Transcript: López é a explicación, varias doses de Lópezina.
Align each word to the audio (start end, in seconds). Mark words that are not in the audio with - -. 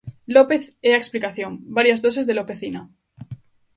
López 0.35 0.63
é 0.89 0.91
a 0.93 1.01
explicación, 1.03 1.51
varias 1.77 2.01
doses 2.03 2.25
de 2.27 2.35
Lópezina. 2.39 2.81